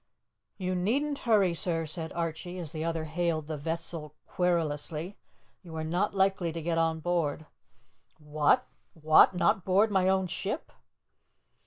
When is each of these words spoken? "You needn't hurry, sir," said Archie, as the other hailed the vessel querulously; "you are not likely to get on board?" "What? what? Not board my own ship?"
"You 0.57 0.73
needn't 0.73 1.19
hurry, 1.29 1.53
sir," 1.53 1.85
said 1.85 2.11
Archie, 2.13 2.57
as 2.57 2.71
the 2.71 2.83
other 2.83 3.03
hailed 3.03 3.45
the 3.45 3.55
vessel 3.55 4.15
querulously; 4.25 5.15
"you 5.61 5.75
are 5.75 5.83
not 5.83 6.15
likely 6.15 6.51
to 6.53 6.59
get 6.59 6.79
on 6.79 6.99
board?" 6.99 7.45
"What? 8.17 8.65
what? 8.95 9.35
Not 9.35 9.63
board 9.63 9.91
my 9.91 10.09
own 10.09 10.25
ship?" 10.25 10.71